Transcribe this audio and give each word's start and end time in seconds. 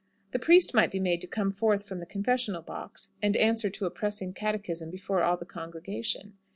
The 0.31 0.39
priest 0.39 0.73
might 0.73 0.89
be 0.89 0.99
made 0.99 1.21
to 1.21 1.27
come 1.27 1.51
forth 1.51 1.85
from 1.87 1.99
the 1.99 2.07
confessional 2.07 2.63
box, 2.63 3.09
and 3.21 3.37
answer 3.37 3.69
to 3.69 3.85
a 3.85 3.91
pressing 3.91 4.33
catechism 4.33 4.89
before 4.89 5.21
all 5.21 5.37
the 5.37 5.45
congregation. 5.45 6.37